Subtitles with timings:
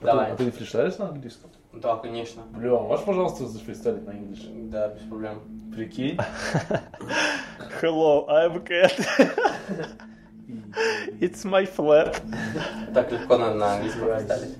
[0.00, 0.32] Давай.
[0.32, 1.50] А ты фристайлишь на английском?
[1.72, 2.42] Да, конечно.
[2.52, 4.70] Бля, можешь, пожалуйста, зафристайлить на английском?
[4.70, 5.42] Да, без проблем.
[5.74, 6.18] Прикинь.
[7.80, 8.92] Hello, I'm cat.
[11.20, 12.20] It's my flat.
[12.94, 14.56] Так легко на, на английском поставить.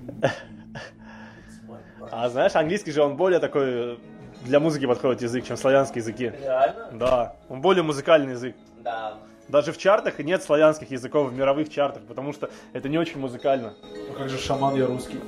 [2.10, 3.98] А знаешь, английский же он более такой
[4.44, 6.32] для музыки подходит язык, чем славянские языки.
[6.40, 6.88] Реально?
[6.92, 8.56] Да, он более музыкальный язык.
[8.78, 9.18] Да.
[9.50, 13.74] Даже в чартах нет славянских языков в мировых чартах, потому что это не очень музыкально.
[13.82, 15.18] Ну как же шаман, я русский.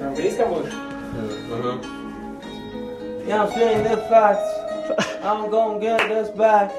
[0.00, 0.72] На английском будешь?
[3.26, 4.46] Yeah, I'm feeling the facts.
[5.24, 6.70] I'm gonna get this back.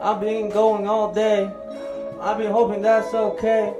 [0.00, 1.50] I've been going all day.
[2.22, 3.74] I've been hoping that's okay.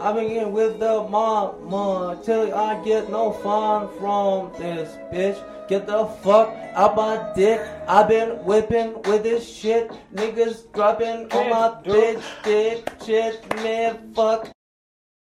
[0.00, 5.38] I've been getting with the mama till I get no fun from this bitch.
[5.70, 7.60] Get the fuck out my dick.
[7.86, 9.88] I've been whipping with this shit.
[10.12, 13.38] Niggas dropping on my bitch dick shit.
[13.62, 14.50] Man, fuck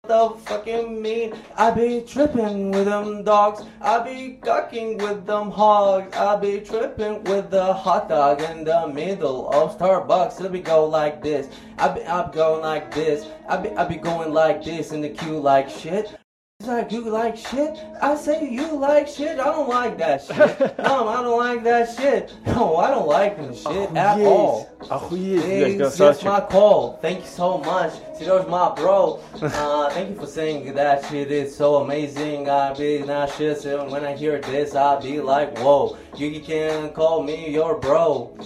[0.02, 1.36] What the fucking mean.
[1.56, 3.62] I be tripping with them dogs.
[3.80, 6.16] I be ducking with them hogs.
[6.16, 10.40] I be tripping with the hot dog in the middle of Starbucks.
[10.40, 11.48] Let me go like this.
[11.78, 13.28] I be I'm going like this.
[13.48, 16.18] I be I be going like this in the queue like shit.
[16.64, 17.78] He's like, you like shit?
[18.02, 19.38] I say, you like shit?
[19.38, 20.78] I don't like that shit.
[20.78, 22.34] no, I don't like that shit.
[22.46, 24.26] No, I don't like that shit oh, at yes.
[24.26, 24.70] all.
[24.90, 25.44] Oh, yes.
[25.44, 27.00] Hey, yes, that's my call.
[27.02, 27.92] Thank you so much.
[28.18, 29.20] Sidor's my bro.
[29.44, 32.50] Uh, thank you for saying that shit is so amazing.
[32.50, 33.60] I be not shit.
[33.60, 35.98] So when I hear this, I be like, whoa.
[36.16, 38.38] You can call me your bro.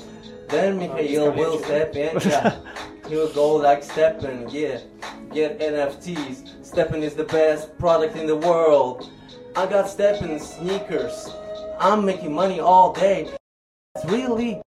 [0.49, 2.19] Then Mikhail will step in.
[2.21, 2.57] Yeah.
[3.07, 4.49] He'll go like stepping.
[4.49, 4.79] Yeah.
[5.31, 6.56] Get NFTs.
[6.67, 9.09] Steppin is the best product in the world.
[9.55, 11.33] I got Steppin sneakers.
[11.79, 13.29] I'm making money all day.
[13.95, 14.61] That's really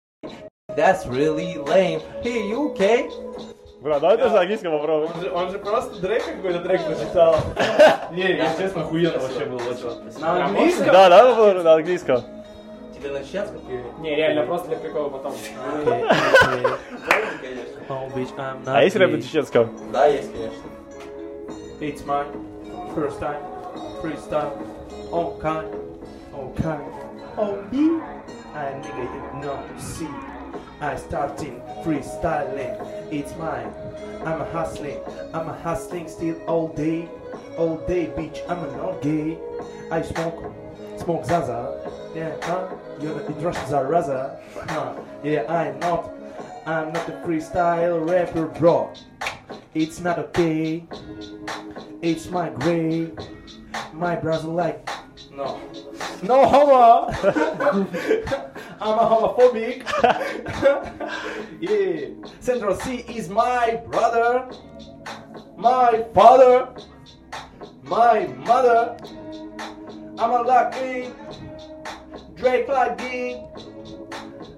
[0.78, 2.00] that's really lame.
[2.24, 3.10] Hey, you okay?
[3.82, 5.08] Бра, давай тоже на английском попробуй.
[5.08, 7.36] Он же, он же просто Дрейк какой-то трек зачитал.
[8.12, 10.20] Не, я честно, охуенно вообще было очень.
[10.22, 10.86] На английском?
[10.86, 12.24] Да, да, попробуй на английском.
[12.96, 13.60] Тебе на чешском?
[14.00, 15.34] Не, реально, просто для прикола потом.
[18.68, 19.92] А есть рэп на чеченском?
[19.92, 20.79] Да, есть, конечно.
[21.82, 22.26] It's my
[22.94, 23.42] first time,
[24.02, 24.52] freestyle,
[25.14, 25.66] okay,
[26.34, 26.80] okay,
[27.38, 28.02] oh me,
[28.54, 30.10] I nigga you know, see,
[30.82, 32.76] I starting freestyling,
[33.14, 33.72] it's mine,
[34.26, 35.00] I'm a hustling,
[35.34, 37.08] I'm a hustling still all day,
[37.58, 39.38] all day bitch, I'm a not gay,
[39.90, 40.54] I smoke,
[40.98, 44.38] smoke Zaza, yeah, huh, you know, it rushes Raza,
[44.68, 46.12] huh, yeah, I'm not,
[46.66, 48.92] I'm not a freestyle rapper bro,
[49.74, 50.84] it's not okay.
[52.02, 53.18] It's my grave.
[53.92, 54.90] My brother like
[55.36, 55.60] no.
[56.24, 57.12] No homo.
[58.82, 59.84] I'm a homophobic.
[61.60, 62.30] yeah.
[62.40, 64.50] Central C is my brother.
[65.58, 66.74] My father.
[67.84, 68.98] My mother.
[70.18, 71.10] I'm a lucky.
[72.36, 73.42] Drake lucky.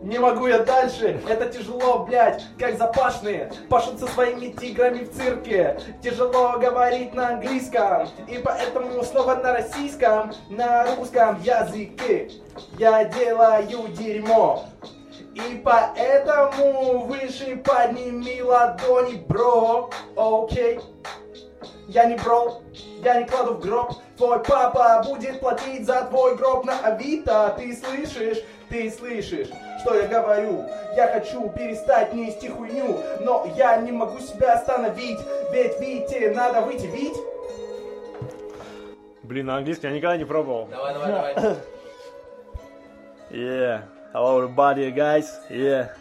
[0.01, 3.51] Не могу я дальше, это тяжело, блядь, как запашные.
[3.69, 5.79] Пашут со своими тиграми в цирке.
[6.01, 8.09] Тяжело говорить на английском.
[8.27, 12.31] И поэтому снова на российском, на русском языке.
[12.79, 14.65] Я делаю дерьмо.
[15.35, 20.79] И поэтому выше подними ладони, бро, окей
[21.87, 22.61] Я не бро,
[23.03, 27.75] я не кладу в гроб Твой папа будет платить за твой гроб на Авито Ты
[27.75, 29.49] слышишь, ты слышишь,
[29.81, 30.65] что я говорю
[30.95, 35.19] Я хочу перестать нести хуйню Но я не могу себя остановить
[35.51, 37.17] Ведь Вите надо выйти, Вить
[39.23, 40.67] Блин, на английском я никогда не пробовал.
[40.69, 41.57] Давай, давай, давай.
[43.31, 43.83] Yeah.
[44.11, 45.39] Hello, everybody, guys.
[45.49, 45.95] Yeah.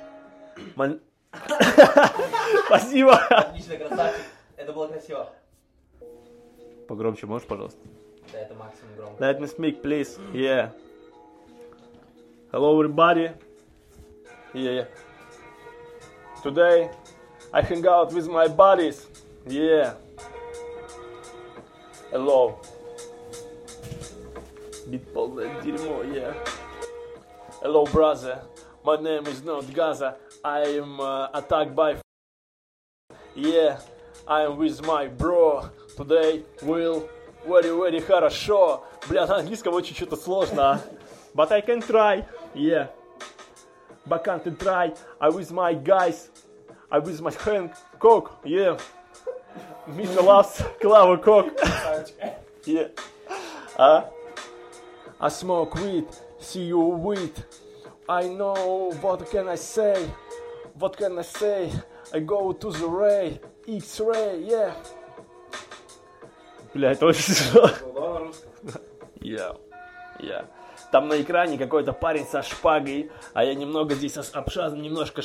[0.74, 0.98] Man-
[2.66, 3.14] Спасибо.
[3.30, 4.24] Отлично, красавчик.
[4.56, 5.30] Это было красиво.
[6.90, 7.79] Погромче можешь, пожалуйста?
[8.31, 9.23] Да, это максимум громко.
[9.23, 10.19] Let me speak, please.
[10.34, 10.72] Yeah.
[12.51, 13.31] Hello, everybody.
[14.53, 14.88] Yeah, yeah.
[16.44, 16.90] Today,
[17.51, 19.08] I hang out with my buddies.
[19.46, 19.96] Yeah.
[22.11, 22.59] Hello.
[24.87, 26.34] Бит полное дерьмо, yeah.
[27.61, 28.43] Hello, brother.
[28.84, 30.16] My name is not Gaza.
[30.43, 31.93] I am uh, attacked by.
[31.93, 32.02] f-
[33.35, 33.79] Yeah,
[34.28, 35.70] I am with my bro.
[35.97, 37.09] Today will
[37.46, 38.84] very very хорошо.
[39.08, 40.72] Бля, на английском очень что-то сложно.
[40.72, 40.82] а.
[41.34, 42.26] But I can try.
[42.53, 42.87] Yeah.
[44.08, 44.93] But can't I try.
[45.20, 46.29] I with my guys.
[46.90, 48.32] I with my Hank Cook.
[48.43, 48.79] Yeah.
[49.87, 51.47] Миша loves Клава Кок.
[52.66, 52.91] Yeah.
[53.78, 54.09] А?
[55.20, 56.08] I smoke weed,
[56.40, 57.34] see you weed.
[58.09, 60.09] I know what can I say.
[60.78, 61.72] What can I say?
[62.14, 64.73] I go to the ray, X-ray, yeah.
[66.75, 67.71] Блять, очень смешно.
[69.21, 69.57] Я.
[70.21, 70.47] Я.
[70.93, 75.22] Там на экране какой-то парень со шпагой, а я немного здесь обшазан, немножко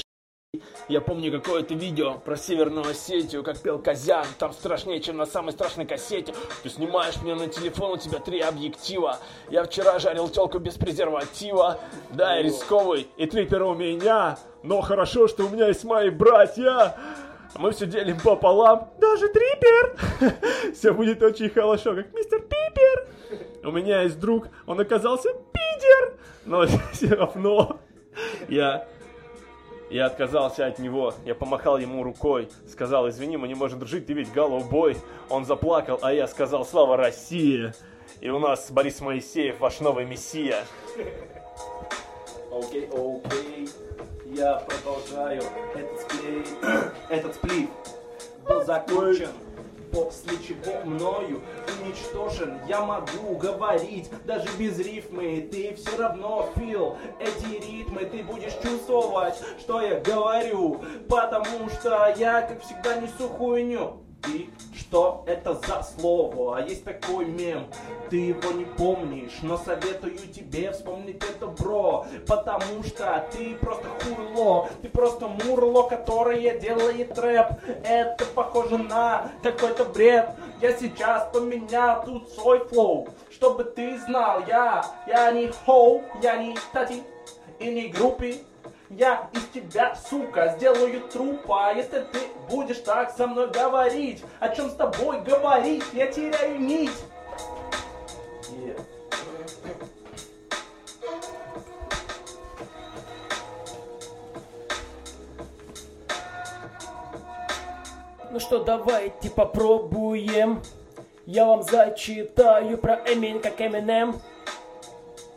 [0.87, 5.53] Я помню какое-то видео про Северную Осетию, как пел Козян, там страшнее, чем на самой
[5.53, 6.33] страшной кассете.
[6.61, 9.17] Ты снимаешь меня на телефон, у тебя три объектива.
[9.49, 11.79] Я вчера жарил телку без презерватива.
[12.11, 14.37] Да, я рисковый, и трипер у меня.
[14.61, 16.95] Но хорошо, что у меня есть мои братья.
[17.57, 19.95] Мы все делим пополам, даже трипер.
[20.73, 23.07] Все будет очень хорошо, как мистер Пипер.
[23.63, 26.13] У меня есть друг, он оказался пидер,
[26.45, 27.79] но все равно
[28.49, 28.87] я,
[29.89, 31.13] я отказался от него.
[31.25, 34.97] Я помахал ему рукой, сказал, извини, мы не можем дружить, ты ведь голубой.
[35.29, 37.73] Он заплакал, а я сказал, слава России.
[38.19, 40.63] И у нас Борис Моисеев, ваш новый мессия.
[42.57, 43.69] Окей, окей,
[44.27, 45.43] я продолжаю
[45.75, 46.47] этот сплит,
[47.09, 47.69] этот сплит
[48.47, 49.27] был закончен,
[49.91, 51.41] после чего мною
[51.81, 52.57] уничтожен.
[52.65, 59.35] Я могу говорить даже без рифмы, ты все равно фил эти ритмы, ты будешь чувствовать,
[59.59, 64.04] что я говорю, потому что я, как всегда, несу хуйню.
[64.27, 66.57] И что это за слово?
[66.57, 67.67] А есть такой мем,
[68.09, 74.69] ты его не помнишь, но советую тебе вспомнить это, бро, потому что ты просто хуйло,
[74.81, 77.47] ты просто мурло, которое делает рэп.
[77.83, 80.29] Это похоже на какой-то бред.
[80.61, 86.55] Я сейчас поменял тут свой флоу, чтобы ты знал, я, я не хоу, я не
[86.73, 87.03] тати
[87.59, 88.35] и не группе.
[88.89, 94.69] Я из тебя, сука, сделаю трупа Если ты будешь так со мной говорить О чем
[94.69, 96.91] с тобой говорить, я теряю нить
[98.47, 98.85] Yeah.
[108.35, 110.61] Ну что, давайте попробуем.
[111.25, 114.19] Я вам зачитаю про Эмин как Эминем.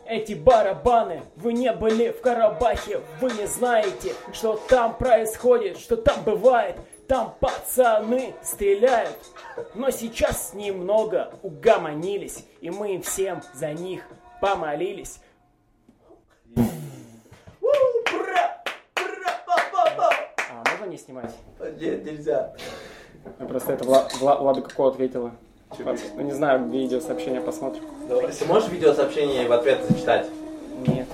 [0.09, 6.23] Эти барабаны, вы не были в Карабахе, вы не знаете, что там происходит, что там
[6.23, 6.77] бывает.
[7.07, 9.15] Там пацаны стреляют,
[9.75, 14.01] но сейчас немного угомонились, и мы всем за них
[14.41, 15.19] помолились.
[20.49, 21.31] А можно не снимать?
[21.79, 22.53] Нет, нельзя.
[23.39, 25.31] Ну, Просто это Вла- Вла- Влада Коко ответила.
[25.77, 27.83] Ну, не знаю, видео сообщение посмотрим.
[28.07, 30.27] Ты можешь видеосообщение в ответ зачитать?
[30.87, 31.07] Нет.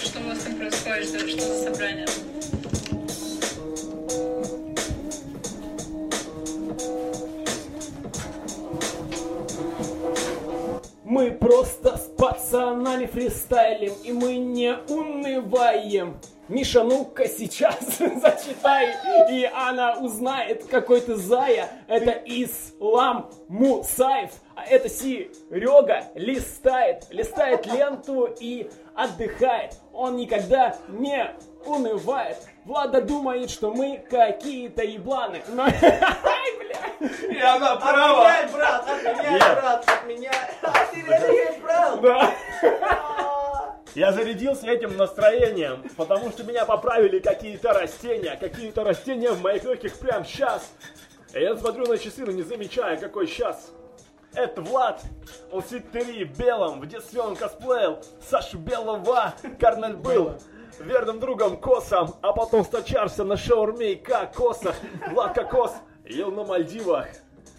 [0.00, 2.06] Что, у вас там происходит, что за собрание?
[11.04, 16.16] Мы просто с пацанами фристайлим, и мы не унываем.
[16.48, 18.94] Миша, ну-ка сейчас зачитай,
[19.30, 21.68] и она узнает, какой ты зая.
[21.88, 29.78] Это Ислам Мусаев, а это Серега листает, листает ленту и отдыхает.
[29.92, 32.36] Он никогда не унывает.
[32.66, 35.42] Влада думает, что мы какие-то ебланы.
[35.48, 35.66] Но...
[35.68, 38.28] И она права.
[38.28, 40.34] Отменяй, брат, отменяй, брат, отменяй.
[40.62, 42.00] А ты реально есть, брат?
[42.00, 42.34] Да.
[43.94, 49.96] Я зарядился этим настроением, потому что меня поправили какие-то растения, какие-то растения в моих легких
[49.98, 50.72] прямо сейчас.
[51.32, 53.70] И я смотрю на часы, но не замечаю, какой сейчас.
[54.34, 55.00] Это Влад,
[55.52, 60.32] он в Твери белом, в детстве он косплеил Сашу Белого, Карнель был
[60.80, 64.74] верным другом Косом, а потом стачарся на шаурме и кокосах.
[65.12, 65.72] Влад Кокос
[66.04, 67.06] ел на Мальдивах.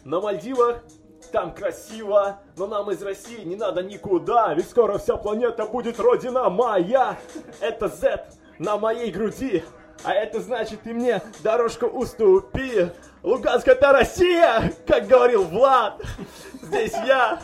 [0.04, 0.84] На Мальдивах
[1.32, 6.50] там красиво, но нам из России не надо никуда, ведь скоро вся планета будет родина
[6.50, 7.18] моя.
[7.60, 8.26] Это Z
[8.60, 9.64] на моей груди,
[10.04, 12.90] а это значит ты мне дорожку уступи.
[13.24, 16.02] Луганск это Россия, как говорил Влад.
[16.62, 17.40] Здесь я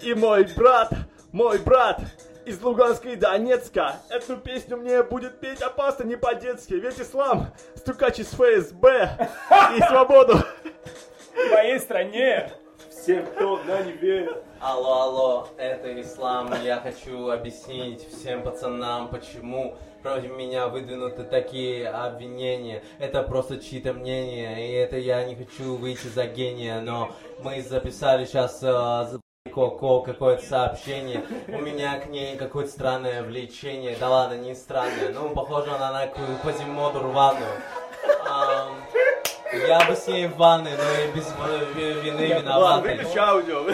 [0.00, 0.90] и мой брат,
[1.32, 2.00] мой брат
[2.44, 3.96] из Луганска и Донецка.
[4.10, 9.28] Эту песню мне будет петь опасно не по-детски, ведь ислам стукач из ФСБ
[9.76, 10.38] и свободу.
[11.34, 12.52] В моей стране
[13.04, 14.42] Всем, кто на небе.
[14.60, 16.54] Алло, алло, это Ислам.
[16.62, 22.82] Я хочу объяснить всем пацанам, почему против меня выдвинуты такие обвинения.
[22.98, 28.24] Это просто чьи-то мнения, и это я не хочу выйти за гения, но мы записали
[28.24, 28.64] сейчас
[29.54, 31.26] Коко какое-то сообщение.
[31.48, 33.98] У меня к ней какое-то странное влечение.
[34.00, 35.10] Да ладно, не странное.
[35.12, 37.50] Ну, похоже она на Квазимоду рваную.
[39.68, 41.26] Я бы с ней в ванной, но и без
[42.04, 43.00] вины виноватой.
[43.16, 43.64] аудио.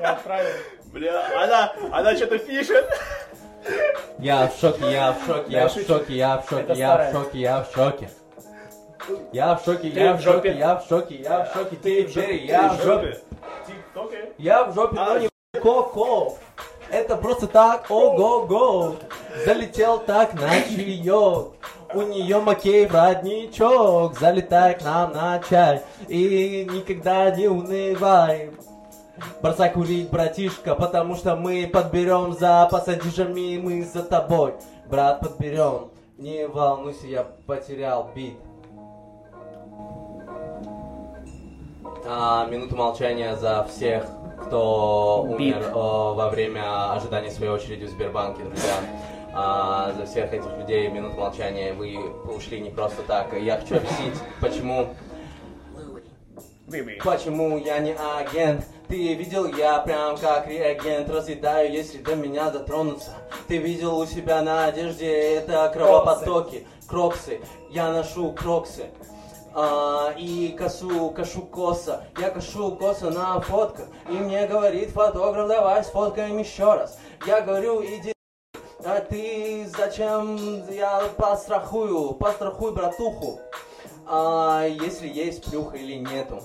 [0.00, 0.50] я отправил.
[0.92, 2.86] Бля, она, она что-то пишет.
[4.18, 7.38] Я в шоке, я в шоке, я в шоке, я в шоке, я в шоке,
[7.38, 8.10] я в шоке.
[9.32, 10.58] Я в шоке, я в в шоке, жопе.
[10.58, 13.20] я в шоке, я в шоке, ты в жопе, я в жопе.
[14.38, 15.28] Я в жопе, но не
[15.60, 16.38] ко-ко.
[16.90, 18.96] Это просто так, ого-го.
[19.44, 21.52] Залетел так на чаек.
[21.94, 24.18] У нее Макеев родничок.
[24.18, 25.82] Залетай к нам на чай.
[26.08, 28.50] И никогда не унывай.
[29.40, 34.54] Бросай курить, братишка, потому что мы подберем за пассажирами, мы за тобой.
[34.90, 35.90] Брат, подберем.
[36.18, 38.36] Не волнуйся, я потерял бит.
[42.06, 44.06] А, минуту молчания за всех,
[44.46, 48.74] кто умер э, во время ожидания своей очереди в Сбербанке, друзья.
[49.36, 51.72] А, за всех этих людей минуту молчания.
[51.72, 51.98] Вы
[52.32, 53.32] ушли не просто так.
[53.40, 54.88] Я хочу объяснить, почему
[57.02, 58.64] Почему я не агент?
[58.88, 63.10] Ты видел, я прям как реагент Разъедаю, если до меня дотронуться
[63.48, 68.86] Ты видел у себя на одежде это кровопотоки Кроксы, я ношу кроксы
[69.56, 75.84] А, и косу, кашу коса Я кашу коса на фотках И мне говорит фотограф, давай
[75.84, 76.98] сфоткаем еще раз.
[77.24, 78.14] Я говорю, иди
[78.86, 80.36] а ты зачем?
[80.70, 83.40] Я пострахую, пострахуй братуху.
[84.06, 86.42] А, если есть плюха или нету.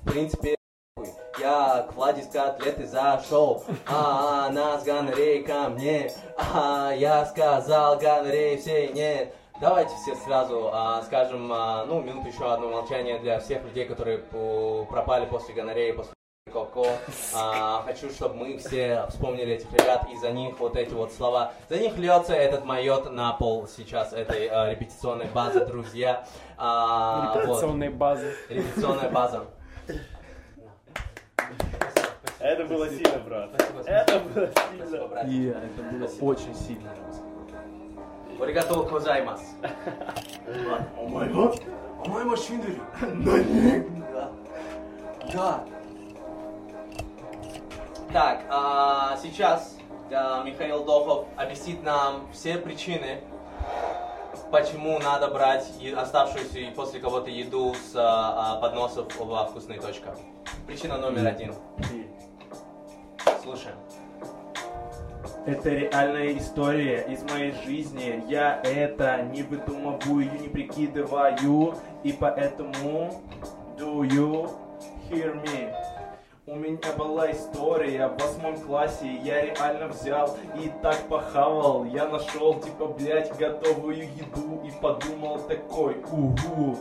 [0.00, 0.56] В принципе,
[1.38, 7.98] я к Владе с котлеты зашел, а она с гонорей ко мне, а я сказал
[7.98, 9.34] гонорей все нет.
[9.60, 14.18] Давайте все сразу а, скажем, а, ну, минуту еще одно молчание для всех людей, которые
[14.18, 16.14] пу- пропали после гонореи, после
[16.50, 16.86] Коко.
[17.34, 21.52] А, хочу, чтобы мы все вспомнили этих ребят и за них вот эти вот слова.
[21.68, 26.26] За них льется этот майот на пол сейчас этой а, репетиционной базы, друзья.
[26.56, 27.42] А, вот.
[27.44, 28.34] Репетиционные базы.
[28.48, 29.44] Репетиционная база.
[32.38, 33.50] Это было сильно, брат.
[33.86, 35.20] Это было сильно.
[35.28, 36.90] И это было очень сильно.
[38.40, 39.42] Оригато гозаймас.
[40.98, 41.62] О май год.
[42.04, 42.80] О мой машине.
[44.12, 44.32] Да.
[45.32, 45.64] Да.
[48.12, 49.76] Так, а, сейчас
[50.10, 53.20] а, Михаил Дохов объяснит нам все причины,
[54.50, 60.16] почему надо брать оставшуюся и после кого-то еду с а, а, подносов во вкусной точка.
[60.66, 61.54] Причина номер один.
[63.42, 63.76] Слушаем.
[65.50, 68.22] Это реальная история из моей жизни.
[68.28, 71.74] Я это не выдумываю, не прикидываю.
[72.04, 73.20] И поэтому
[73.76, 74.48] do you
[75.10, 75.74] hear me?
[76.46, 81.84] У меня была история в восьмом классе, я реально взял и так похавал.
[81.84, 86.76] Я нашел, типа, блять, готовую еду и подумал такой, угу.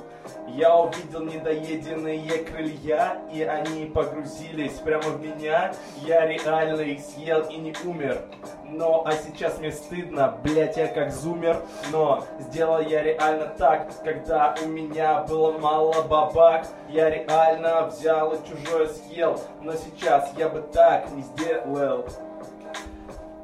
[0.47, 5.73] Я увидел недоеденные крылья, и они погрузились прямо в меня.
[6.03, 8.23] Я реально их съел и не умер.
[8.71, 11.61] Но, а сейчас мне стыдно, блять, я как зумер.
[11.91, 16.67] Но сделал я реально так, когда у меня было мало бабак.
[16.89, 19.39] Я реально взял и чужое съел.
[19.61, 22.05] Но сейчас я бы так не сделал.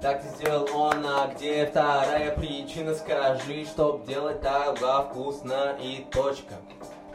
[0.01, 2.93] Так сделал он, а где вторая причина?
[2.93, 6.53] Скажи, чтоб делать так во вкусно и точка.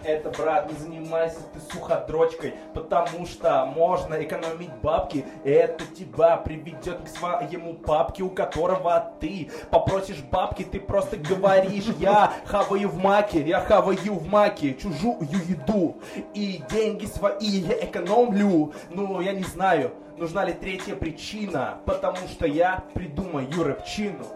[0.04, 5.26] Это, брат, не занимайся ты суходрочкой, потому что можно экономить бабки.
[5.44, 12.32] Это тебя приведет к своему папке, у которого ты попросишь бабки, ты просто говоришь, я
[12.46, 15.96] хаваю в маке, я хаваю в маке чужую еду.
[16.34, 18.72] И деньги свои я экономлю.
[18.90, 24.26] Ну, я не знаю, нужна ли третья причина, потому что я придумаю рэпчину.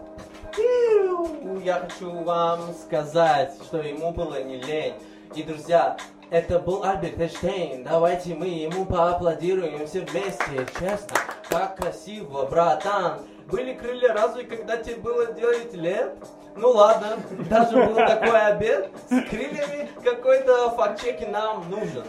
[1.63, 4.93] Я хочу вам сказать, что ему было не лень.
[5.35, 5.97] И, друзья,
[6.29, 7.83] это был Альберт Эйнштейн.
[7.83, 10.65] Давайте мы ему поаплодируем все вместе.
[10.79, 11.17] Честно,
[11.49, 13.19] как красиво, братан.
[13.51, 16.15] Были крылья разве когда тебе было 9 лет?
[16.55, 17.17] Ну ладно,
[17.49, 19.89] даже был такой обед с крыльями.
[20.01, 22.05] Какой-то факт-чекинг нам нужен.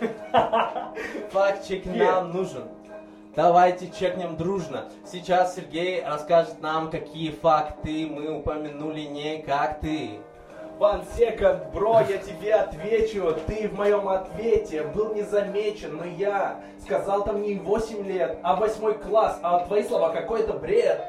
[1.33, 2.68] Факт-чекинг нам нужен.
[3.35, 4.88] Давайте чекнем дружно.
[5.04, 10.21] Сейчас Сергей расскажет нам, какие факты мы упомянули не как ты.
[10.78, 13.35] One second, бро, я тебе отвечу.
[13.47, 18.56] Ты в моем ответе был не замечен, но я сказал там не 8 лет, а
[18.56, 21.00] 8 класс, а твои слова какой-то бред.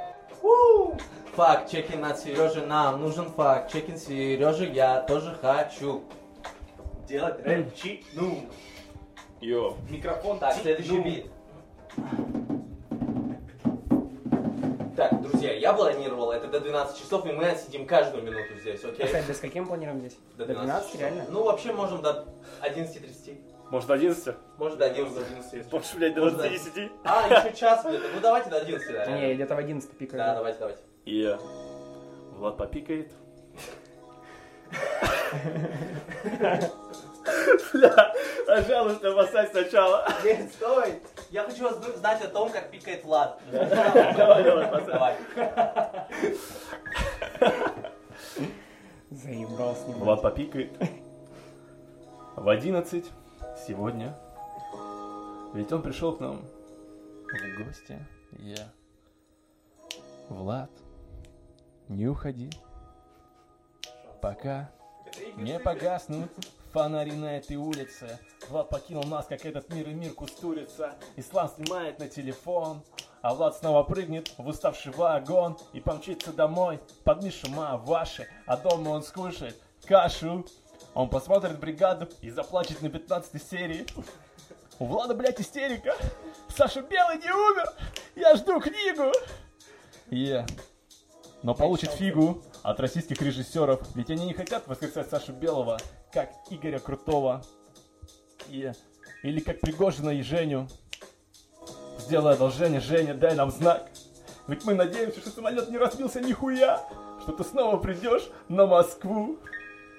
[1.35, 3.71] Факт чекин от Сережи нам нужен факт.
[3.71, 6.03] Чекин Сережи я тоже хочу.
[7.07, 8.45] Делать рэпчи, ну.
[9.41, 9.75] Йо.
[9.89, 11.25] Микрофон Так, следующий бит.
[15.67, 19.05] Я планировал это до 12 часов, и мы отсидим каждую минуту здесь, окей?
[19.05, 20.17] Кстати, до скольки мы планируем здесь?
[20.37, 21.01] До 12, часов.
[21.01, 21.25] реально?
[21.29, 22.25] Ну, вообще можем до
[22.61, 23.37] 11.30.
[23.69, 24.35] Может, 11?
[24.57, 25.71] Может, до 11.
[25.71, 26.91] Может, блядь, до Может, 20?
[27.03, 28.05] А, еще час где-то.
[28.15, 29.05] Ну, давайте до 11, да.
[29.07, 30.23] Не, где-то в 11 пикаю.
[30.23, 30.81] Да, давайте, давайте.
[31.05, 31.41] Yeah.
[32.37, 33.11] Влад попикает.
[37.73, 38.13] Бля,
[38.45, 40.07] пожалуйста, бросай сначала.
[40.23, 41.01] Нет, стой!
[41.29, 43.39] Я хочу знать о том, как пикает Влад.
[43.51, 44.85] Давай, давай.
[44.85, 45.15] Давай.
[49.09, 49.97] Заебал с ним.
[49.99, 50.71] Влад попикает.
[52.35, 53.05] В 11
[53.67, 54.17] сегодня.
[55.53, 56.45] Ведь он пришел к нам
[57.25, 57.99] в гости.
[58.39, 58.71] Я.
[60.29, 60.69] Влад,
[61.87, 62.49] не уходи.
[64.21, 64.69] Пока
[65.37, 66.29] не погаснут
[66.77, 68.19] фонари на этой улице.
[68.49, 70.93] Влад покинул нас, как этот мир и мир кустурится.
[71.15, 72.83] Ислам снимает на телефон.
[73.23, 78.27] А Влад снова прыгнет в уставший вагон и помчится домой под Мишу ваши.
[78.45, 80.45] А дома он скушает кашу.
[80.93, 83.87] Он посмотрит бригаду и заплачет на 15 серии.
[84.77, 85.95] У Влада, блядь, истерика.
[86.55, 87.73] Саша Белый не умер.
[88.15, 89.11] Я жду книгу.
[90.11, 90.45] Е.
[91.41, 95.77] Но получит фигу от российских режиссеров, ведь они не хотят воскресать Сашу Белого,
[96.11, 97.43] как Игоря Крутого.
[98.47, 98.75] Е.
[99.23, 100.67] Или как Пригожина и Женю.
[101.99, 103.89] Сделай одолжение, Женя, дай нам знак.
[104.47, 106.81] Ведь мы надеемся, что самолет не разбился нихуя,
[107.21, 109.37] что ты снова придешь на Москву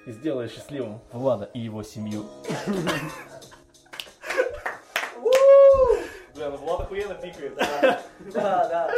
[0.06, 2.26] и сделаешь счастливым Влада и его семью.
[6.38, 7.56] Бля, ну Влад охуенно пикает.
[8.32, 8.90] Да, да.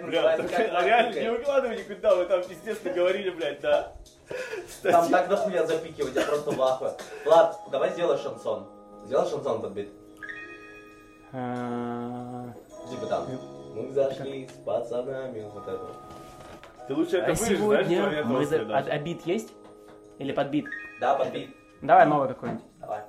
[0.00, 3.92] Называется так как Влад реально не выкладывай никуда, вы там пиздец говорили, блядь, да.
[4.82, 6.92] Там так дохуя запикивать, я просто в ахуе.
[7.24, 8.66] Влад, давай сделай шансон.
[9.04, 9.88] Сделай шансон под бит.
[11.30, 13.26] Типа там.
[13.74, 15.86] Мы зашли с пацанами, вот это.
[16.88, 18.14] Ты лучше это А вырежешь, знаешь, сегодня что мы...
[18.14, 19.52] я за- толстый А а бит есть?
[20.18, 20.66] Или под бит?
[21.00, 21.54] Да, под бит.
[21.82, 22.64] Давай новый какой-нибудь.
[22.80, 23.02] Давай.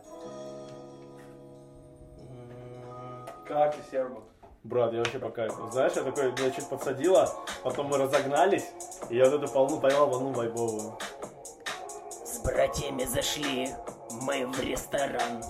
[3.47, 4.23] Как ты, Сербу?
[4.63, 5.69] Брат, я вообще по кайфу.
[5.71, 8.65] Знаешь, я такой, меня чуть подсадило, потом мы разогнались,
[9.09, 10.97] и я вот эту волну поймал, волну вайбовую.
[12.25, 13.69] С братьями зашли
[14.21, 15.43] мы в ресторан.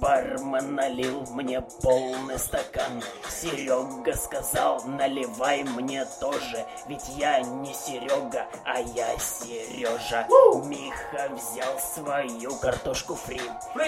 [0.00, 3.02] Бармен налил мне полный стакан.
[3.28, 6.64] Серега сказал, наливай мне тоже.
[6.88, 10.26] Ведь я не Серега, а я Сережа.
[10.64, 13.40] Миха взял свою картошку фри.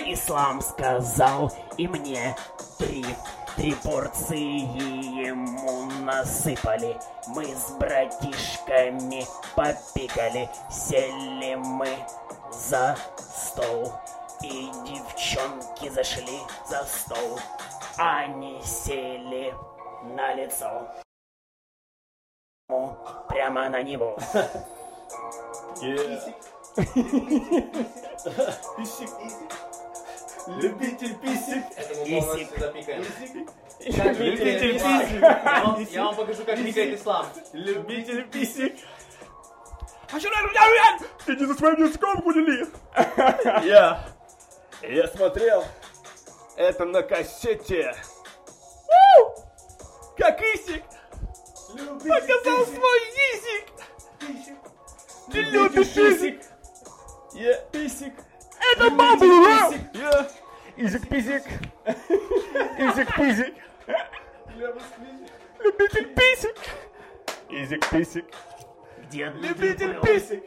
[0.07, 2.37] Ислам сказал, и мне
[2.79, 3.05] три.
[3.57, 4.61] Три порции
[5.27, 6.99] ему насыпали.
[7.29, 10.51] Мы с братишками попикали.
[10.71, 11.88] Сели мы
[12.53, 13.95] за стол.
[14.42, 16.38] И девчонки зашли
[16.69, 17.38] за стол.
[17.97, 19.55] Они сели
[20.03, 20.87] на лицо.
[23.29, 24.19] Прямо на него.
[25.81, 26.35] Yeah.
[30.46, 32.59] Любитель Исик.
[32.59, 33.04] запикаем.
[33.80, 35.92] Любитель писик.
[35.92, 37.26] Я вам- покажу, как пикает ислам.
[37.52, 38.74] Любитель писик.
[40.12, 40.28] А что
[41.24, 42.68] Ты не за своим языком гуляли?
[43.66, 44.06] Я.
[44.82, 45.64] Я смотрел
[46.56, 47.94] это на кассете.
[50.16, 50.82] Как Исик
[51.68, 53.00] показал свой
[53.35, 53.72] язык.
[55.30, 56.40] Ты любишь писик.
[57.35, 58.14] Я писик.
[58.77, 59.25] Это бабу,
[59.95, 60.29] Я.
[60.77, 61.43] Изик писик.
[62.79, 63.55] Изик писик.
[65.61, 66.57] Любитель писик.
[67.49, 68.27] Изик писик.
[69.09, 70.45] Где Любитель писик.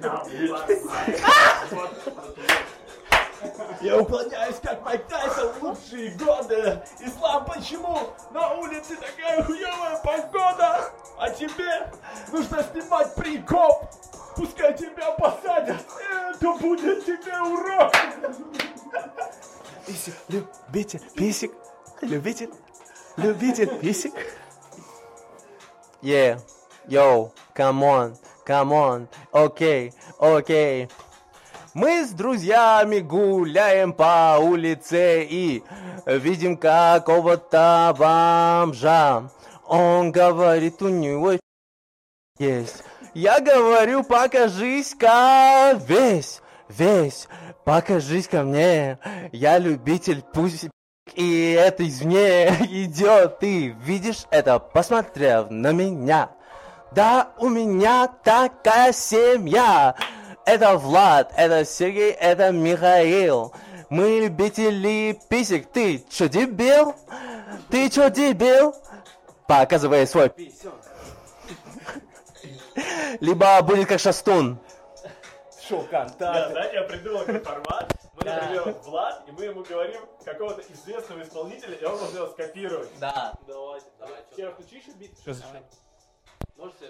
[3.80, 6.82] Я уклоняюсь, как Майк Тайсон в лучшие годы.
[7.00, 8.10] Ислам, почему?
[8.32, 10.92] На улице такая хуевая погода.
[11.18, 11.90] А тебе
[12.30, 13.86] нужно снимать прикоп.
[14.36, 15.84] Пускай тебя посадят.
[16.30, 17.92] Это будет тебе урок.
[20.28, 21.52] Любитель писик,
[22.00, 22.50] любитель,
[23.16, 24.12] любитель писик.
[26.02, 26.40] Yeah,
[26.88, 28.16] yo, come on,
[28.46, 30.88] come on, окей, окей.
[31.74, 35.62] Мы с друзьями гуляем по улице и
[36.06, 39.30] видим какого-то бомжа.
[39.66, 41.32] Он говорит, у него
[42.38, 42.82] есть.
[43.14, 47.28] Я говорю, покажись-ка весь, весь,
[47.64, 48.98] покажись-ка мне.
[49.32, 50.68] Я любитель пусть
[51.14, 53.40] и это извне идет.
[53.40, 56.30] Ты видишь это, посмотрев на меня.
[56.92, 59.94] Да, у меня такая семья.
[60.44, 63.52] Это Влад, это Сергей, это Михаил.
[63.88, 65.70] Мы любители писек.
[65.72, 66.94] Ты чё, дебил?
[67.70, 68.74] Ты чё, дебил?
[69.46, 70.72] Показывай свой писек.
[73.20, 74.58] Либо будет как шастун.
[75.68, 76.50] Шоу контакт.
[76.50, 77.92] знаете, я придумал какой формат.
[78.14, 82.90] Мы, например, Влад, и мы ему говорим какого-то известного исполнителя, и он должен его скопировать.
[82.98, 83.32] Да.
[83.46, 83.86] Давайте.
[83.98, 84.36] Давай, чё?
[84.36, 85.12] Серег, включи еще бит?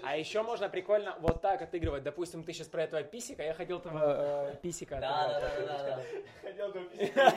[0.03, 2.03] А еще можно прикольно вот так отыгрывать.
[2.03, 4.97] Допустим, ты сейчас про этого писика, я хотел этого э, писика.
[4.99, 6.03] Да, да, да, да, да.
[6.41, 7.33] Хотел бы писать.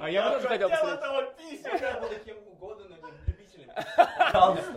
[0.00, 0.98] А я тоже хотел Хотел посмотреть.
[0.98, 1.76] этого писика.
[1.76, 3.23] Я был кем угодно, но не.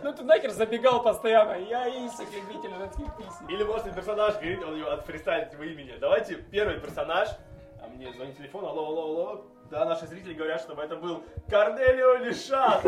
[0.02, 1.54] Ну ты нахер забегал постоянно.
[1.54, 3.48] Я Исик, любитель женских писек.
[3.48, 5.96] Или может персонаж говорит, он его отфристайлит в имени.
[5.98, 7.28] Давайте первый персонаж.
[7.82, 9.44] А мне звонит телефон, алло, алло, алло.
[9.70, 12.82] Да, наши зрители говорят, чтобы это был Корнелио Лишат.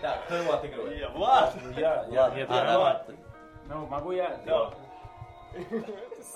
[0.00, 0.96] Так, кто его отыгрывает?
[0.98, 1.54] Не, Влад.
[1.76, 2.64] Я, Ладно, нет, я.
[2.64, 2.96] давай.
[3.66, 4.40] Ну, могу я.
[4.46, 4.70] Да.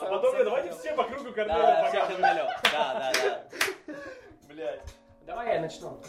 [0.00, 2.16] А потом давайте все по кругу Корнелио Да, все покажем.
[2.22, 2.46] Корнелио.
[2.72, 3.94] Да, да, да.
[4.48, 4.82] Блять.
[5.26, 6.00] Давай я начну.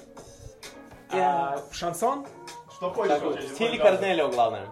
[1.15, 2.25] А, шансон?
[2.71, 3.21] Что хочешь?
[3.21, 3.77] В стиле?
[3.77, 4.67] Корнелио главное.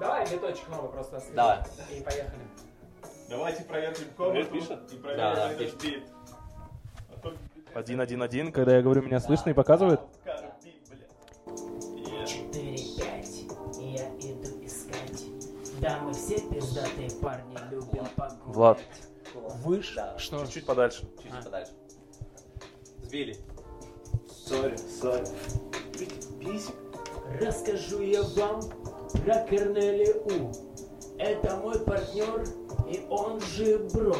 [0.00, 1.36] Давай биточек новый просто осветим.
[1.36, 1.58] Давай.
[1.90, 2.42] И поехали.
[3.28, 4.92] Давайте проверим комнату пишет?
[4.92, 5.82] и проверим Да, да, этот пишет.
[5.82, 6.04] бит.
[7.14, 7.34] А то-
[7.74, 10.00] Один, один, один, когда я говорю, меня слышно и показывает?
[10.24, 12.08] Как бит, блядь.
[12.08, 12.24] Е.
[12.26, 15.24] 4-5, я иду искать.
[15.80, 18.38] Да, мы все пиздатые парни любим погулять.
[18.46, 18.78] Влад,
[19.64, 19.94] Выше?
[19.96, 20.18] Да.
[20.18, 20.44] Что?
[20.46, 21.08] чуть подальше.
[21.22, 21.72] Чуть подальше.
[23.02, 23.36] Сбили.
[24.52, 25.24] Sorry, sorry.
[27.40, 28.60] Расскажу я вам
[29.24, 30.52] про Корнелиу.
[31.18, 32.44] Это мой партнер,
[32.86, 34.14] и он же бро.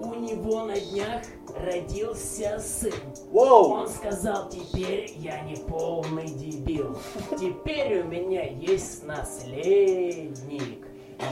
[0.00, 1.22] У него на днях
[1.64, 2.92] родился сын.
[3.32, 6.98] Он сказал, теперь я не полный дебил.
[7.38, 10.88] Теперь у меня есть наследник.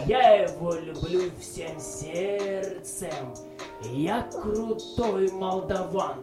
[0.06, 3.34] Я его люблю всем сердцем.
[3.90, 6.22] Я крутой молдаван.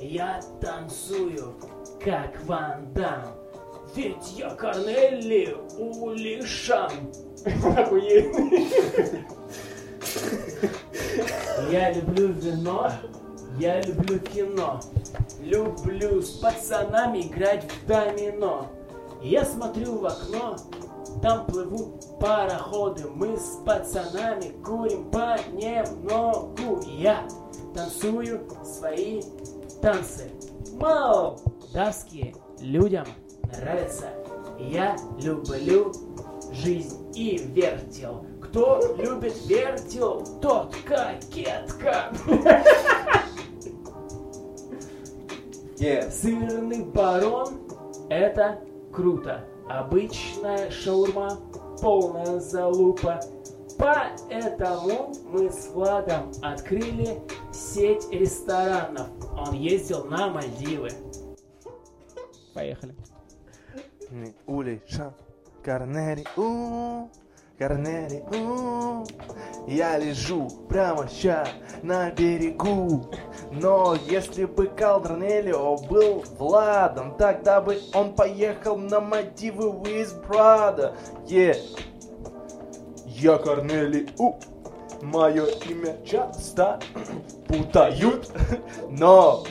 [0.00, 1.54] Я танцую,
[2.02, 3.34] как Ван Дам.
[3.94, 6.90] Ведь я Корнели Улишан.
[11.70, 12.90] Я люблю вино,
[13.58, 14.80] я люблю кино.
[15.40, 18.68] Люблю с пацанами играть в домино.
[19.22, 20.56] Я смотрю в окно,
[21.20, 23.04] там плывут пароходы.
[23.14, 26.80] Мы с пацанами курим понемногу.
[26.86, 27.28] Я
[27.74, 29.22] танцую свои
[29.80, 30.30] танцы.
[30.74, 33.06] Молдавские людям
[33.58, 34.08] нравится.
[34.58, 35.92] Я люблю
[36.52, 38.24] жизнь и вертел.
[38.42, 42.12] Кто любит вертел, тот кокетка.
[46.10, 47.60] Сырный барон–
[48.10, 48.60] это
[48.92, 49.44] круто.
[49.68, 51.38] Обычная шаурма,
[51.80, 53.20] полная залупа.
[53.80, 57.18] Поэтому мы с Владом открыли
[57.50, 59.08] сеть ресторанов.
[59.38, 60.90] Он ездил на Мальдивы.
[62.54, 62.94] Поехали.
[64.46, 65.14] Улей, Шан,
[65.64, 67.08] Корнери, у,
[67.58, 69.06] Корнери, у.
[69.66, 71.48] Я лежу прямо ща
[71.82, 73.06] на берегу.
[73.50, 80.94] Но если бы Калдернелио был Владом, тогда бы он поехал на Мальдивы with Prada.
[81.26, 81.56] Е.
[83.20, 84.36] Я Корнели, у.
[85.02, 86.80] Мое имя часто
[87.48, 88.30] путают,
[88.88, 89.44] но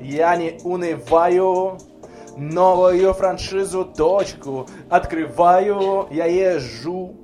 [0.00, 1.78] я не унываю.
[2.36, 6.08] Новую франшизу точку открываю.
[6.10, 7.14] Я езжу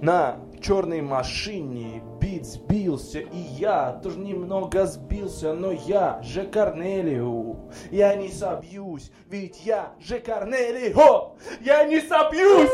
[0.00, 2.02] на черной машине.
[2.18, 7.56] Бит сбился, и я тоже немного сбился, но я же Корнелио.
[7.90, 11.34] Я не собьюсь, ведь я же Корнелио.
[11.60, 12.70] Я не собьюсь.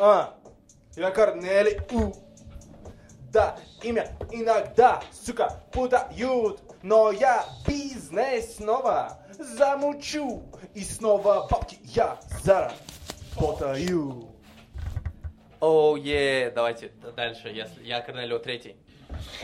[0.00, 0.34] А,
[0.98, 2.12] я Корнелио.
[3.32, 10.42] Да, имя иногда, сука, путают, но я бизнес снова замучу,
[10.74, 14.28] и снова бабки я заработаю.
[15.60, 17.50] Оу, е, давайте дальше.
[17.50, 18.76] Я, я Корнелио третий.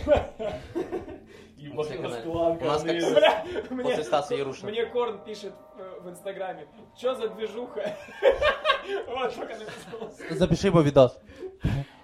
[1.65, 4.71] Ебать, У нас как Бля, мне, после Стаса Ярушина.
[4.71, 7.97] мне Корн пишет э, в инстаграме, что за движуха?
[9.09, 10.37] Вот только написал.
[10.37, 11.19] Запиши его видос.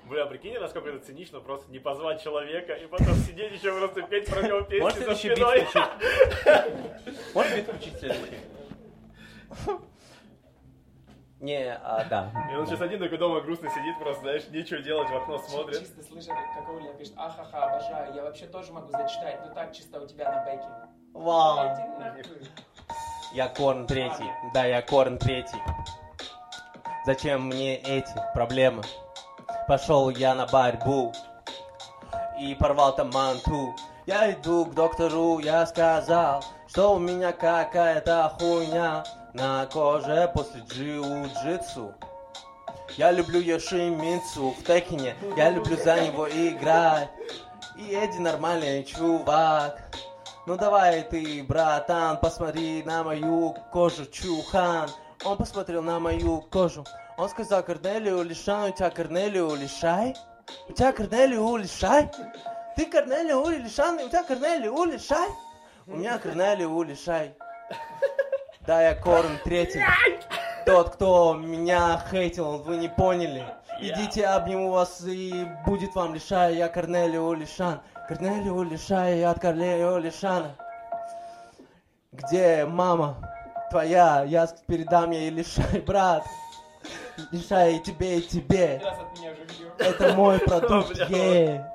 [0.07, 4.27] Бля, прикинь, насколько это цинично, просто не позвать человека и потом сидеть еще просто петь
[4.31, 5.67] про него песни Можешь за спиной.
[7.35, 8.39] Можешь бит включить следующий?
[11.41, 12.31] Не, а, да.
[12.53, 15.81] И он сейчас один такой дома грустно сидит, просто, знаешь, нечего делать, в окно смотрит.
[15.81, 20.01] Чисто слышит, как Оля пишет, ахаха, обожаю, я вообще тоже могу зачитать, но так чисто
[20.03, 20.69] у тебя на бэке.
[21.15, 21.77] Вау.
[23.33, 24.31] Я Корн третий.
[24.53, 25.61] Да, я Корн третий.
[27.07, 28.83] Зачем мне эти проблемы?
[29.67, 31.13] Пошел я на борьбу
[32.39, 33.75] и порвал там манту.
[34.05, 41.95] Я иду к доктору, я сказал, что у меня какая-то хуйня на коже после джиу-джитсу.
[42.97, 47.11] Я люблю Йошимицу в Текине, я люблю за него играть.
[47.77, 49.81] И Эдди нормальный чувак.
[50.47, 54.89] Ну давай ты, братан, посмотри на мою кожу, чухан.
[55.25, 56.85] Он посмотрел на мою кожу.
[57.17, 60.17] Он сказал, Корнелио Лишан, у тебя Корнелио Лишай?
[60.69, 62.11] У тебя Корнелио Лишай?
[62.77, 65.29] Ты Корнелио Лишан, и у тебя Корнелио Лишай?
[65.87, 67.35] У меня Корнелио Лишай.
[68.71, 69.83] Да, я Корн третий.
[70.65, 73.45] Тот, кто меня хейтил, вы не поняли.
[73.81, 76.55] Идите, обниму вас, и будет вам лишай.
[76.55, 77.81] Я Корнелио Лишан.
[78.07, 80.55] Корнелио Лишай, я от Корнелио Лишана.
[82.13, 83.17] Где мама
[83.73, 84.23] твоя?
[84.23, 86.23] Я передам ей лишай, брат.
[87.33, 88.81] Лишай и тебе, и тебе.
[89.79, 91.69] Это мой продукт, е.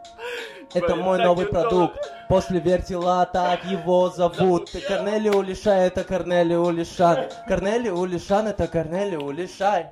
[0.73, 2.14] Это мой новый продукт.
[2.27, 4.71] После вертела так его зовут.
[4.71, 7.29] Ты Корнелио Лишай, это Корнелио Лишан.
[7.47, 9.87] Корнелио Лишан, это Корнелио Лишай.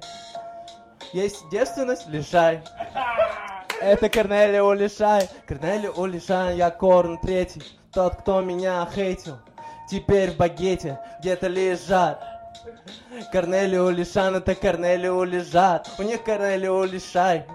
[1.13, 2.07] Есть девственность?
[2.07, 2.61] Лишай.
[3.81, 5.29] Это Корнелио Лишай.
[5.45, 7.61] Корнелио Лишай, я Корн третий.
[7.91, 9.37] Тот, кто меня хейтил.
[9.89, 12.23] Теперь в багете где-то лежат.
[13.31, 15.89] Корнелио Лишан, это Корнелио лежат.
[15.99, 17.45] У них Корнелио Лишай.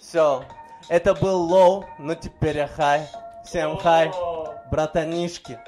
[0.00, 0.42] Все.
[0.88, 3.06] Это был low, но теперь я хай.
[3.44, 4.10] Всем хай,
[4.70, 5.58] братанишки.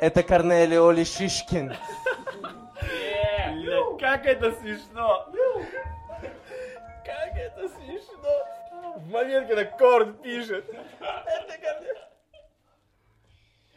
[0.00, 1.74] Это Корнелио Лишишкин.
[4.00, 5.28] Как это смешно!
[7.04, 8.96] Как это смешно!
[8.96, 10.68] В момент, когда Корн пишет.
[10.68, 11.52] Это.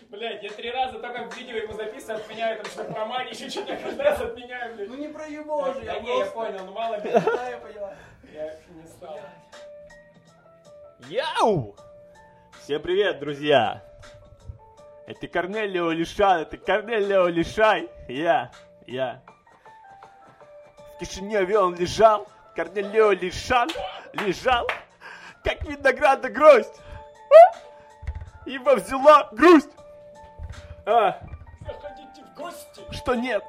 [0.10, 3.50] Блять, я три раза только в видео ему записываю, отменяю там что-то про магию, еще
[3.50, 4.88] что-то каждый раз отменяю, блядь.
[4.88, 7.12] Ну не про его же, Да я не, я понял, ну мало ли.
[7.12, 7.94] Да, я поняла.
[8.32, 9.20] Я не стал.
[11.10, 11.76] Яу!
[12.66, 13.84] Всем привет, друзья!
[15.06, 17.88] Это Корнелио Лишан, это Корнелио Лишай.
[18.08, 18.50] Я,
[18.88, 19.22] я.
[20.96, 23.70] В Кишиневе он лежал, Корнелио Лишан
[24.14, 24.68] лежал,
[25.44, 26.74] как винограда гроздь.
[27.30, 28.50] А!
[28.50, 29.70] Его взяла грусть.
[30.88, 31.20] А,
[31.68, 32.82] Заходите в гости.
[32.90, 33.44] что нет,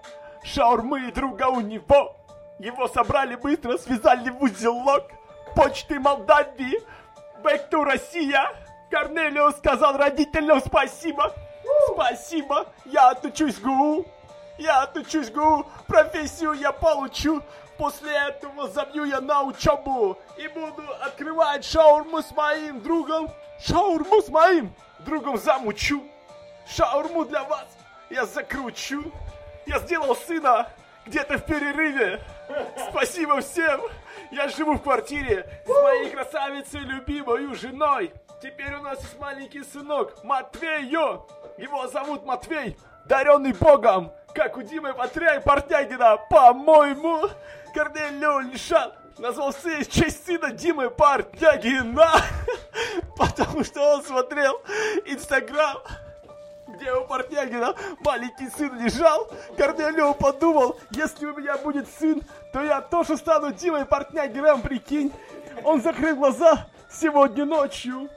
[0.45, 2.19] шаурмы и друга у него.
[2.59, 5.11] Его собрали быстро, связали в узелок.
[5.55, 6.83] Почты Молдавии,
[7.43, 8.66] back to Россия.
[8.97, 11.35] Корнелио сказал родителям спасибо.
[11.93, 14.07] Спасибо, я отучусь ГУ.
[14.57, 17.43] Я отучусь ГУ, профессию я получу.
[17.77, 23.31] После этого забью я на учебу и буду открывать шаурму с моим другом.
[23.61, 26.03] Шаурму с моим другом замучу.
[26.67, 27.67] Шаурму для вас
[28.09, 29.13] я закручу.
[29.67, 30.71] Я сделал сына
[31.05, 32.23] где-то в перерыве.
[32.89, 33.79] Спасибо всем.
[34.31, 38.11] Я живу в квартире с моей красавицей любимой женой.
[38.47, 41.27] Теперь у нас есть маленький сынок Матвею.
[41.59, 46.17] Его зовут Матвей, даренный Богом, как у Димы Патря и Портнягина.
[46.31, 47.29] По-моему,
[47.75, 52.09] Корнелио Лишан назвал сына в честь сына Димы Портнягина,
[53.17, 54.63] потому что он смотрел
[55.07, 55.79] Инстаграм
[56.69, 62.81] где у Портнягина маленький сын лежал, Корнелио подумал, если у меня будет сын, то я
[62.81, 65.13] тоже стану Димой Портнягином, прикинь.
[65.65, 68.09] Он закрыл глаза сегодня ночью,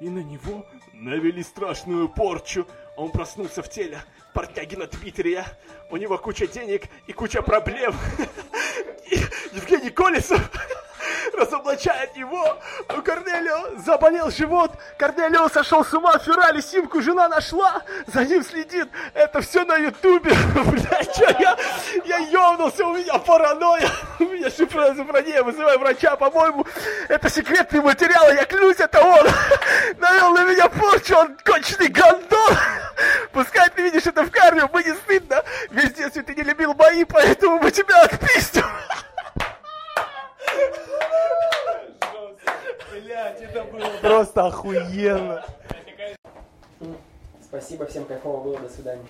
[0.00, 2.66] и на него навели страшную порчу.
[2.96, 5.44] Он проснулся в теле Портнягина Твиттере.
[5.90, 7.94] У него куча денег и куча проблем.
[9.52, 10.50] Евгений Колесов
[11.36, 12.58] разоблачает его.
[12.96, 14.72] У Корнелио заболел живот.
[14.98, 16.18] Корнелио сошел с ума.
[16.18, 17.82] В феврале симку жена нашла.
[18.06, 18.88] За ним следит.
[19.14, 20.32] Это все на ютубе.
[20.54, 21.56] Блядь, что я?
[22.04, 22.86] Я ёбнулся.
[22.86, 23.88] У меня паранойя.
[24.18, 25.42] У меня шизофрения.
[25.42, 26.16] Вызывай врача.
[26.16, 26.66] По-моему,
[27.08, 28.32] это секретный материал.
[28.32, 29.26] Я клянусь, это он.
[29.98, 31.16] Навел на меня порчу.
[31.16, 32.56] Он конченый гандон.
[33.32, 34.68] Пускай ты видишь это в карме.
[34.72, 35.42] Мне не стыдно.
[35.70, 38.64] Весь детстве ты не любил бои, поэтому мы тебя отпиздим.
[42.92, 45.44] Блять, это было просто охуенно.
[47.42, 49.04] Спасибо, всем кайфово было, до свидания.